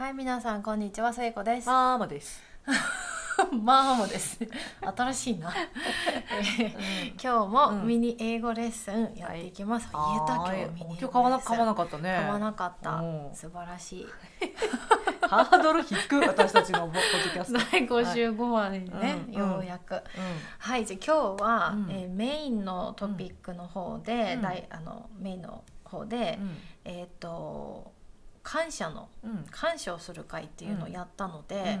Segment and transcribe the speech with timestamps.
[0.00, 1.66] はい、皆さんこんにちは、聖子です。
[1.66, 2.42] マーマです。
[3.62, 4.38] まあもです。
[4.96, 5.52] 新しいな。
[6.58, 9.90] えー今日もミニ英語レッスンやっていきます。
[9.92, 10.98] 言えた今日はいミニ英語レッスン。
[11.00, 12.16] 今日買わな買わなかったね。
[12.18, 13.34] 買わなかったうん。
[13.34, 14.06] 素晴らしい。
[15.28, 17.58] ハードル低く私たちのポッドキャスト。
[17.70, 19.96] 第55話にね、うんようやく。
[19.96, 20.02] う
[20.60, 27.79] はい、じゃあ今日は、うんえーメインのトピックの方で、うん大あのメインの方で、んえっ、と
[28.50, 29.30] 感謝のうん。
[29.30, 31.78] うん感謝をする会っていうのをやったので。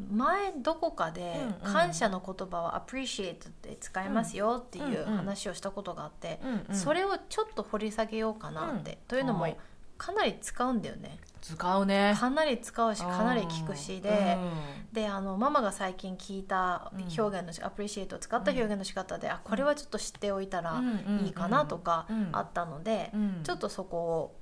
[0.00, 1.72] うん前どこかでうんうん。
[1.72, 5.16] 感謝の言葉は appreciate って使いますよっていううんうん。
[5.18, 6.76] 話をしたことがあってうんうん。
[6.76, 8.98] それをちょっと掘り下げようかなってうん。
[9.08, 9.56] というのもはい。
[9.98, 11.18] かなり使うんだよね。
[11.40, 12.14] 使うね。
[12.18, 14.92] かなり使うしかなり聞くしでうん。
[14.92, 20.80] であのママが最近聞いた表現のし appreciate を使った表現の仕方であこれはちょっと知っておいたら
[21.22, 22.28] いいかなとかうん。
[22.32, 23.40] あったのでうん。
[23.42, 24.36] ちょっとそこを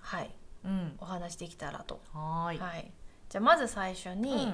[0.00, 0.26] はい。
[0.26, 0.37] うん
[0.98, 2.00] お話できたらと。
[2.12, 2.58] はーい。
[2.58, 2.90] はい。
[3.28, 4.52] じゃあまず最初に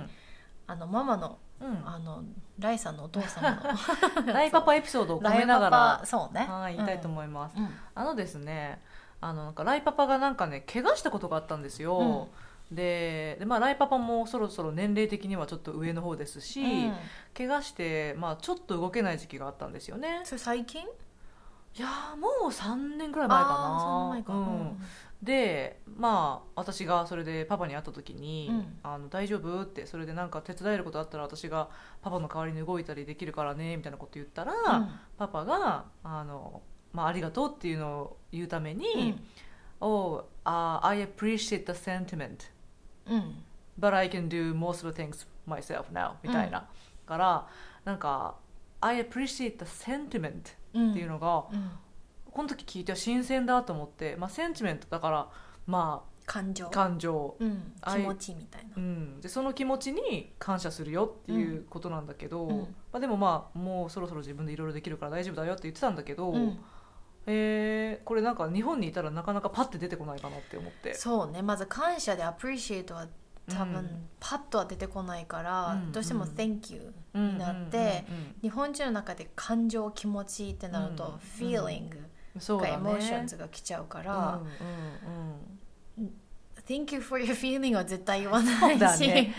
[0.67, 1.89] あのママのうん。
[1.89, 2.25] あの
[2.59, 3.51] ライさんのお父様
[4.27, 4.33] の。
[4.33, 6.03] ライパパエピソードを込めながら。
[6.05, 6.47] そうね。
[6.49, 7.57] はい言いたいと思います。
[7.57, 7.69] うん。
[7.95, 8.83] あのですね
[9.21, 12.29] あのなんかライパパがなんかね怪我したことがあったんですよ、
[12.71, 16.95] でで、まあ、ライパパもそろそろ年齢的にはちょっと上の方ですし、うん。
[17.35, 20.21] 怪我して、まあ、ちょっと動けない時期があったんですよね。
[20.25, 20.83] それ最近？
[20.83, 24.23] いやーもう3年ぐらい前かな
[25.25, 28.79] でまあ私がそれでパパに会った時に「うん。
[28.83, 31.71] あの大丈夫?」ってそれでなんか手伝えることあったら私が
[32.03, 34.89] パパの代わりに動いたりできるからねみたいなこと言ったら、うん。
[35.17, 39.27] パパがあの、まあ「ありがとう」っていうのを言うためにうん
[39.81, 42.51] 「Oh, uh, I appreciate the sentiment.
[43.07, 43.43] うん。
[43.81, 46.69] But I can do most of the things myself now」みたいな、
[47.07, 47.49] から
[47.85, 48.37] なんか
[48.83, 50.91] 「I appreciate the sentiment」うん。
[50.91, 51.71] っていうのが、うん
[52.35, 55.29] この時聞いて新鮮だと思って、まあ、センチメントだから
[55.67, 56.67] ま感情。
[56.67, 57.73] あ感情、うん。
[57.87, 58.71] 気持ちみたいな。
[58.77, 62.59] うん、でその気持ちに感謝するよっていうことなんだけど、うん。
[62.61, 66.59] まあ、でもまあもうそろそろ自分でいろいろできるから大丈夫だよって言ってたんだけど、うん。
[67.27, 70.95] えーこれなんか日本にいたらなかなかパッて出てこないかなって思って。
[70.95, 71.43] そうね。
[71.43, 73.07] まず感謝で appreciate は
[73.49, 73.73] 多うん。
[73.73, 75.93] 分パッとは出てこないからうん。
[75.93, 76.31] どうしてもうん。
[76.31, 77.33] thank you うん。
[77.33, 78.05] になって
[78.43, 81.13] 日本人の中で感情気持ちってなるとうん。
[81.49, 81.97] feeling が
[82.39, 82.77] そうだね。
[82.77, 84.41] emotions が来ちゃうかうんら
[85.99, 86.11] うん。
[86.67, 88.79] Thank you for your feeling は絶対言わないし。
[88.79, 89.35] だね。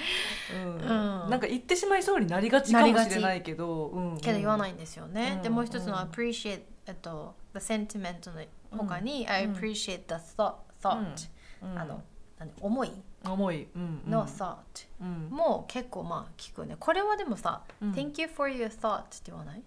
[0.53, 0.75] うん。
[0.75, 1.29] うん。
[1.29, 8.45] なんか言ってしまいそうになりがちかもしれないけど、うんうんけど言わないんですよね、うんでもう一つのうん appreciate、えっと the sentiment の
[8.77, 9.29] 他に、うん。
[9.31, 10.55] I appreciate the thought,
[11.61, 12.03] あの
[12.37, 12.51] 何？
[12.61, 12.91] 思い。
[13.23, 14.11] 重い、うんうん。
[14.11, 14.57] の thought
[15.01, 15.29] うん。
[15.31, 16.75] も結構まあ聞くね。
[16.79, 17.91] これはでもさ、うん。
[17.93, 19.63] Thank you for your thought って言わない？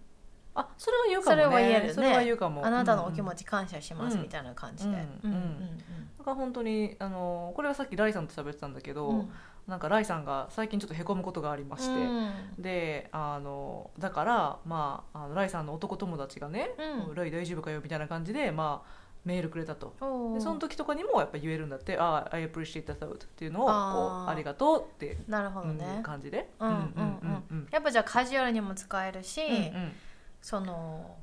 [0.59, 1.43] あそれは言うかもね。
[1.45, 1.93] それは言えるね。
[1.95, 2.67] それは言うかも。
[2.67, 4.23] あなたのお気ち持ち感謝しますうん。
[4.23, 9.31] みたいな感じで、だから本当にあのこれはさっきライさんと喋ってたんだけど、うん。
[9.69, 12.33] なんかライさんが最近ちょっとへこむことがありまして、うん。
[12.59, 16.71] であのだから、まあ、あのライさんの男友達がね
[17.09, 18.91] うん「ライ大丈夫かよ」みたいな感じで、まあ、
[19.27, 19.93] メールくれたと。
[20.35, 26.51] でその時とかにもやっぱ言えるんだって「ああ I appreciate the thought」っていうのをこうありがとうってなるほどね、感じで。
[26.59, 27.69] うんうんうんうん。
[27.71, 29.93] やっぱじゃあカジュアルにも使えるし、うんうん
[30.41, 31.17] その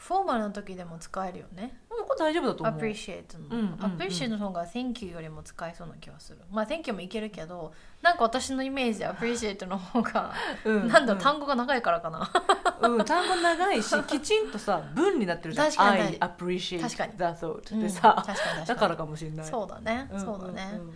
[0.00, 1.78] フォーマルの時でも使えるよね。
[1.90, 2.80] うんこれ大丈夫だと思う。
[2.80, 3.74] appreciate の、うんうんうん。
[3.74, 10.32] appreciate の方が thank you よりも使えそうな気がするまあ thank you もいけるけどなんか私のイメージで appreciate の方が、
[10.64, 12.30] うなんだう単語が長いからかな。
[12.88, 15.70] うん、単語長いし きちんとさ文になってるじゃん。
[15.70, 17.12] 確かに I appreciate 確かに。
[17.12, 18.66] The thought うんでさ、確かに確かに。
[18.66, 19.46] だからかもしれない。
[19.46, 20.90] そうだね、んそうだね、ん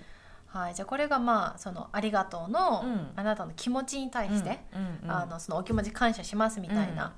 [0.54, 3.08] はいじゃあこれがまあそのありがとうの、うん。
[3.16, 4.60] あなたの気持ちに対して、
[5.08, 7.12] あのそのお気持ち感謝しますみたいな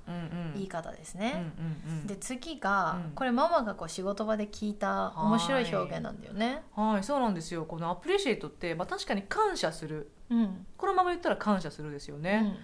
[0.54, 3.12] 言い方ですね、うんで次が、うん。
[3.12, 7.66] これママがこう仕事場で聞いた面白い表現なんだよね、はいそうなんですよ。
[7.66, 10.10] このアプリシエイトって、まあ、確かに感謝する。
[10.30, 10.66] うん。
[10.78, 12.56] このまま言ったら感謝するですよね、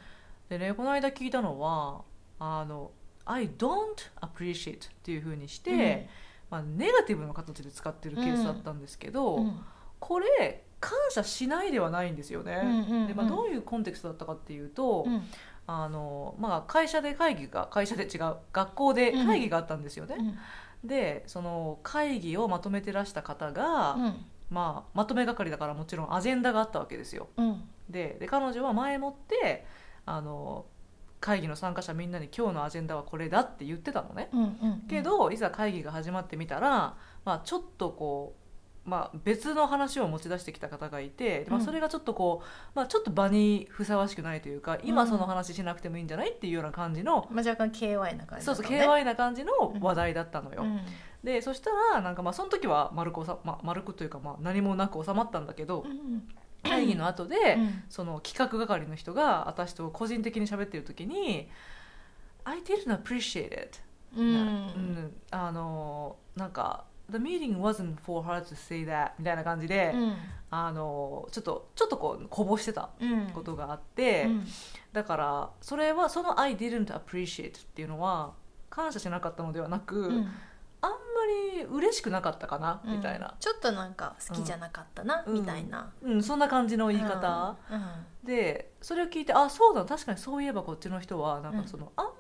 [0.51, 0.59] うん。
[0.59, 2.01] でねこの間聞いたのは
[2.39, 2.93] あの
[3.27, 6.09] I don't appreciate っていうふうにして、
[6.51, 9.61] まあ、ネガティブな形で使ってるケースだったんですけど、うん。
[10.01, 13.07] これ感謝しないではないんですよね、うんうんうん。
[13.07, 15.23] でまあ、どういうコンテクストだったかっていうと、うん。
[15.67, 20.39] あのまあ、会社で会議が会社で違う学校で会議があったんですよね、うん
[20.85, 24.27] でその会議をまとめてらした方が、うん。
[24.51, 27.29] まあ、まとめ係だからもちろんアジェンダがあったわけですよ。
[27.37, 27.63] うん。
[27.89, 29.65] でで彼女は前もって
[30.05, 30.67] あの
[31.21, 34.85] 会議の参加者みんなに今日のアジェンダはこれだって言ってたのね、うんうん。
[34.89, 38.42] けどいざ会議が始まってみたら、まあ、ちょっとこう
[38.85, 41.65] まあ、別の話を持ち出してきた方がいて、まあ、うん。
[41.65, 50.63] それがちょっとこう、まあ、ちょっと場にふさわしくないというか今その話しなくてもいいんじゃないっていうような感じの、まあ、若干 KY な感じそうそう KY な感じの話題だったのよ。
[50.63, 50.81] うん。
[51.23, 56.29] でそしたらなんかまあその時は丸くさ、まあ、丸くというかまあ何もなく収まったんだけど、うん。
[56.65, 57.85] 会議の後で、うん。
[57.89, 61.49] その企画係の人が私と個人的に喋ってる時に
[62.45, 63.79] 「I didn't appreciate it」
[64.17, 64.35] ううん。
[64.35, 70.17] んあのなんか「The meeting wasn't for her to say that」みたいな感じで、うん。
[70.55, 74.47] あのちょっとちょっとこうこぼしてたうんことがあって、うん。
[74.93, 78.35] だからそれはその「I didn't appreciate」っていうのは
[78.69, 80.29] 感謝しなかったのではなく、うん。
[80.83, 80.97] あんま
[81.57, 85.35] り嬉しくなかったかな、みたいな、ちょっとなんか好きじゃなかったな、うん。
[85.35, 85.93] みたいな。
[86.03, 88.27] うん、そんな感じの言い方、うん。
[88.27, 92.11] でそれを聞いてあそうだ確かにそういえばこっちの人はなんうんかその、あんま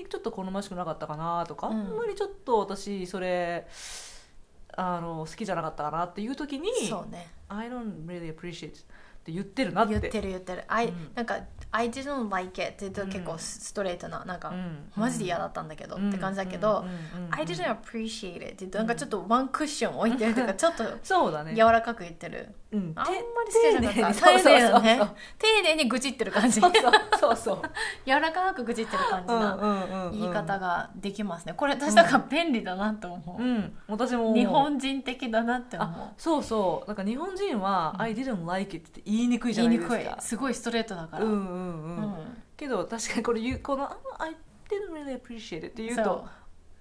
[0.00, 1.80] りちょっと好ましくなかったかなとか、うん。
[1.80, 3.66] あんまりちょっと私それ
[4.80, 8.84] あの好きじゃなかったかなっていう時にそうね「I don't really appreciate」
[9.18, 9.90] って言ってるなって。
[9.90, 10.64] 言ってる言ってる。
[10.68, 11.10] I、うん。
[11.14, 11.40] なんか
[11.70, 13.08] 「I didn't like it」って言うとうん。
[13.08, 14.90] 結構ストレートななんか、うん。
[14.96, 16.08] マジで嫌だったんだけど、うん。
[16.10, 16.84] って感じだけど
[17.14, 17.20] 「うん。
[17.20, 17.26] うん。
[17.26, 17.34] うん。
[17.34, 21.54] I didn't appreciate it」って言うとなんかちょっとワンクッション置いてるとか ちょっとそうだね。
[21.54, 22.92] 柔らかく言ってる、うん。
[22.94, 23.20] あんまり
[23.52, 24.26] 好きじゃなかった。
[24.26, 24.98] 丁寧に丁寧だね。
[25.38, 26.60] 丁寧に愚痴ってる感じ。
[26.60, 26.72] そう
[27.18, 27.62] そうそう
[28.06, 31.54] 柔らかく愚痴ってる感じなな言い方ができますね。
[31.54, 33.78] これ私だから便利だなと思う、うん。
[33.88, 34.34] 私も。
[34.34, 35.88] 日本人的だなって思う。
[35.88, 36.86] あそうそう。
[36.88, 40.16] なんか日本人は「I didn't like it」って言いにくいじゃ言いにないですか。
[40.16, 40.22] くい。
[40.22, 43.88] すごいストレートだから、うんうんううん、んけど確かにこれ言うこの
[44.18, 44.36] 「I
[44.68, 46.26] didn't really appreciate it」って言うそと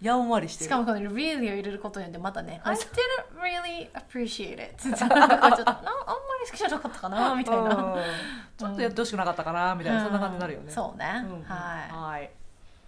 [0.02, 0.68] やんわりしてる。
[0.68, 2.86] しかもこの really を入れることによってまたね I didn't
[3.40, 4.76] really appreciate it.
[4.82, 5.62] ちょっとなあんまり
[6.50, 7.62] 好きじゃなかったかなみたいな。
[7.62, 8.02] うん。
[8.58, 10.72] ちょっとやってほしくなかったかなみたいな、そんな感じになるよね。
[10.72, 11.44] そうね、うん。
[11.44, 11.92] はい。
[11.92, 12.30] はい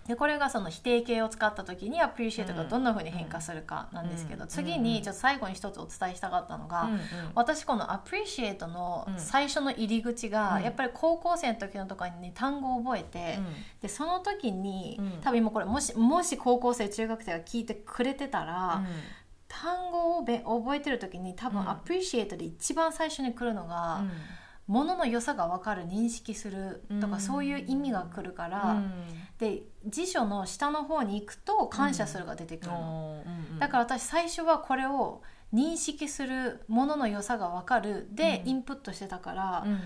[0.08, 4.48] でこれがその否定形を使った時に appreciate がどんなふうに変化するかなんですけど、うん。
[4.50, 7.00] 次にちょっと最後に一つお伝えしたかったのが、うんうん。
[7.36, 10.64] 私この appreciate の最初の入り口が、うん。
[10.64, 13.38] やっぱり高校生の時のとかに単語を覚えて、
[13.82, 15.12] でその時に、うん。
[15.22, 18.84] 多分今これもしもし高校生中学生が聞いてくれてたら、
[19.48, 21.68] 単語をべ覚えてる時に多分うん。
[21.68, 24.12] appreciate で一番最初に来るのが、うん
[24.70, 27.20] ものの良さが分かる認識するとか、うん。
[27.20, 28.94] そういう意味が来るから、うん。
[29.40, 33.60] で辞書の下の方に行くと感謝するが出てくるの、うん。
[33.60, 38.50] だから私最初はこれを認識するものの良さが分かるでうん。
[38.50, 39.80] インプットしてたから、うん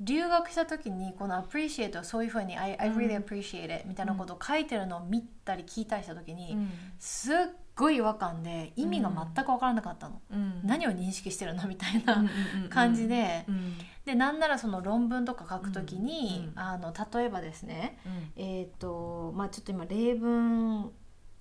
[0.00, 6.70] 留学した時にこの appreciate をそういうふうに I, I really appreciate it みたいなことを書いてるのを見たり聞いたりした時に、うん。
[6.98, 7.36] すっ
[7.76, 10.60] ごい違和感で意味が全く分からなかったの、うん。
[10.64, 12.28] 何を認識してるのみたいうんなうん
[12.64, 12.68] うん。
[12.70, 13.74] 感じで、うん。
[14.06, 18.42] でなんならその論文とか書くときに、うんあの例えばですねうん。
[18.42, 20.92] えっ、とまあちょっと今例文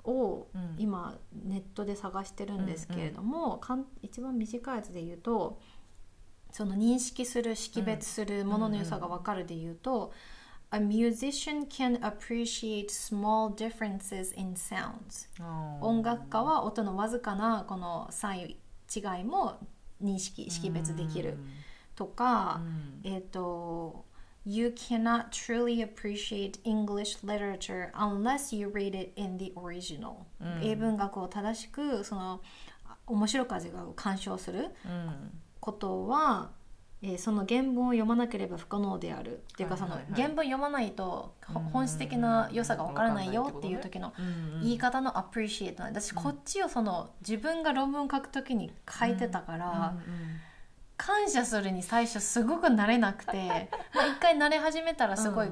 [0.04, 0.76] をうん。
[0.78, 1.16] 今
[1.46, 5.60] ネットで探してるんですけれども、かん一番短いやつで言うと
[6.52, 10.12] その認識する識別するものの良さが分かるで言うと、
[10.72, 15.28] A musician can appreciate small differences in sounds
[15.82, 18.58] 音楽家は音のわずかなこの差異
[18.96, 19.60] 違いも
[20.02, 21.38] 認識識別できる
[21.96, 22.62] とか、
[23.04, 24.06] えっ、と
[24.46, 32.42] You cannot truly appreciate English literature unless you read it in the original、うん英文学を正しくその
[32.86, 35.32] あ面白く味がう鑑賞するうん
[35.70, 36.50] ことは、
[37.02, 39.38] えーその原文を読まなければ不可能である。
[39.38, 41.34] っていうかその原文読まないと
[41.72, 49.96] 本質的な良さがわからないよっていう時のうん言い方の appreciate なんで私こっちをその自分が論文書くときに書いてたから、
[50.98, 55.48] 感謝するに最初すごく慣れなくて まあ一回慣れ始めたらすごい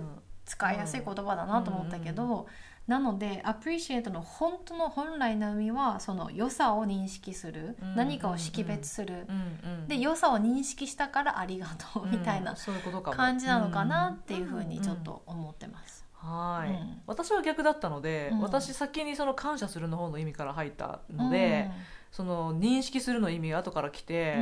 [0.45, 2.47] 使いやすい言葉だなと思ったけど、
[2.87, 9.87] なので appreciate の本当の本来の意味はその良さを認識する、うん何かを識別する、うんうん。
[9.87, 13.17] で良さを認識したからありがとうみたいなそういうことかも。
[13.17, 16.05] 感じなのかなっていうふうにちょっと思ってます。
[16.13, 17.01] はい、うん。
[17.07, 18.41] 私は逆だったので、うん。
[18.41, 21.69] 私先にその感謝するの方の意味から入ったので、
[22.11, 24.05] その認識するの意味が後から来うん。
[24.05, 24.37] て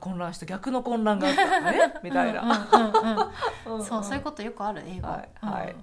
[0.00, 2.66] 混乱して逆の混乱があったのね みたいな、
[3.66, 5.08] そうそういうことよくある英語。
[5.08, 5.74] はいうんはい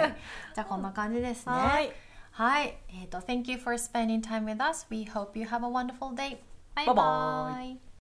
[0.00, 0.16] はい。
[0.54, 1.54] じゃあこんな感じですね。
[1.54, 1.92] はい
[2.32, 2.76] はい。
[2.88, 4.86] えっ、と Thank you for spending time with us.
[4.90, 6.38] We hope you have a wonderful day.
[6.74, 7.78] Bye Bye bye.
[7.78, 7.93] bye.